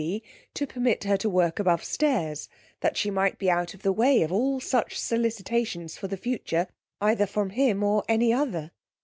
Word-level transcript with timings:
C 0.01 0.21
ge 0.21 0.53
to 0.55 0.65
permit 0.65 1.03
her 1.03 1.15
to 1.17 1.29
work 1.29 1.59
above 1.59 1.83
stairs, 1.83 2.49
that 2.79 2.97
she 2.97 3.11
might 3.11 3.37
be 3.37 3.51
out 3.51 3.75
of 3.75 3.83
the 3.83 3.91
way 3.93 4.23
of 4.23 4.31
all 4.31 4.59
such 4.59 4.99
solicitations 4.99 5.95
for 5.95 6.07
the 6.07 6.17
future, 6.17 6.65
either 6.99 7.27
from 7.27 7.51
him 7.51 7.83
or 7.83 8.03
any 8.09 8.33
other. 8.33 8.71